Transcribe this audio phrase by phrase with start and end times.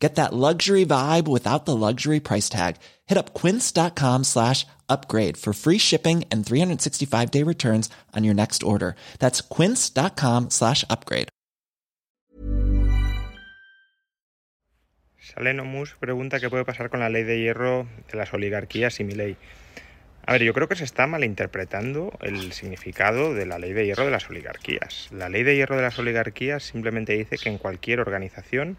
[0.00, 2.76] Get that luxury vibe without the luxury price tag.
[3.06, 8.62] Hit up quince.com slash upgrade for free shipping and 365 day returns on your next
[8.62, 8.96] order.
[9.18, 11.28] That's quince.com slash upgrade.
[15.18, 19.14] Salenomus pregunta qué puede pasar con la ley de hierro de las oligarquías y mi
[19.14, 19.36] ley.
[20.26, 24.04] A ver, yo creo que se está malinterpretando el significado de la ley de hierro
[24.06, 25.08] de las oligarquías.
[25.12, 28.76] La ley de hierro de las oligarquías simplemente dice que en cualquier organización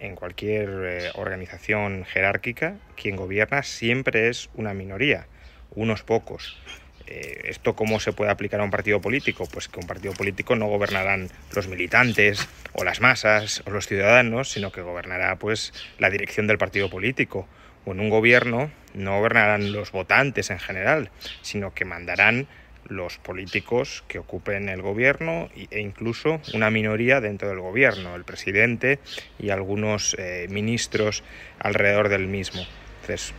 [0.00, 5.26] en cualquier eh, organización jerárquica, quien gobierna siempre es una minoría,
[5.74, 6.58] unos pocos.
[7.06, 9.46] Eh, ¿Esto cómo se puede aplicar a un partido político?
[9.52, 14.50] Pues que un partido político no gobernarán los militantes o las masas o los ciudadanos,
[14.50, 17.46] sino que gobernará pues la dirección del partido político.
[17.84, 21.10] O en un gobierno no gobernarán los votantes en general,
[21.42, 22.46] sino que mandarán
[22.90, 28.98] los políticos que ocupen el gobierno e incluso una minoría dentro del gobierno, el presidente
[29.38, 31.22] y algunos eh, ministros
[31.58, 32.66] alrededor del mismo.
[33.00, 33.32] Entonces,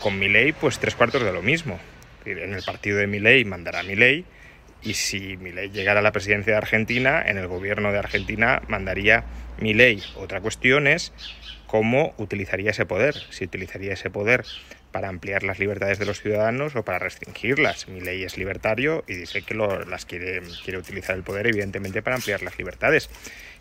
[0.00, 1.78] con mi ley, pues tres cuartos de lo mismo.
[2.24, 4.24] En el partido de mi ley mandará mi ley
[4.82, 8.62] y si mi ley llegara a la presidencia de Argentina, en el gobierno de Argentina
[8.68, 9.24] mandaría
[9.60, 10.02] mi ley.
[10.16, 11.12] Otra cuestión es
[11.74, 14.44] cómo utilizaría ese poder, si utilizaría ese poder
[14.92, 17.88] para ampliar las libertades de los ciudadanos o para restringirlas.
[17.88, 22.14] Mi ley es libertario y dice que las quiere, quiere utilizar el poder, evidentemente, para
[22.14, 23.10] ampliar las libertades.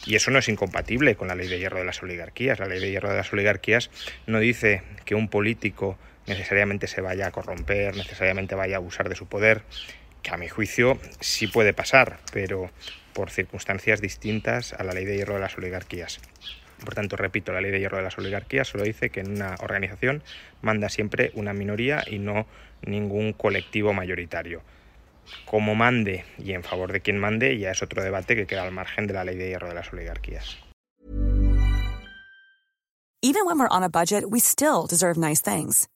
[0.06, 2.60] Y eso no es incompatible con la ley de hierro de las oligarquías.
[2.60, 3.90] La ley de hierro de las oligarquías
[4.28, 5.98] no dice que un político
[6.28, 9.64] necesariamente se vaya a corromper, necesariamente vaya a abusar de su poder,
[10.22, 12.70] que a mi juicio sí puede pasar, pero
[13.14, 16.20] por circunstancias distintas a la ley de hierro de las oligarquías.
[16.84, 19.56] Por tanto, repito, la ley de hierro de las oligarquías solo dice que en una
[19.62, 20.24] organización
[20.62, 22.46] manda siempre una minoría y no
[22.86, 24.62] ningún colectivo mayoritario.
[25.46, 28.72] Como mande y en favor de quien mande ya es otro debate que queda al
[28.72, 30.58] margen de la ley de hierro de las oligarquías.
[33.26, 35.88] Even when we're on a budget, we still deserve nice things.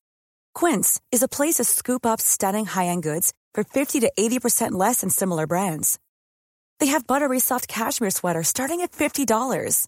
[0.56, 5.02] Quince is a place to scoop up stunning high-end goods for 50 to 80% less
[5.02, 6.00] than similar brands.
[6.80, 9.88] They have buttery soft cashmere sweaters starting at $50